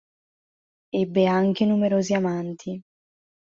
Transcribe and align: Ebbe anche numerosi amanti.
Ebbe 1.01 1.27
anche 1.27 1.63
numerosi 1.65 2.15
amanti. 2.15 2.81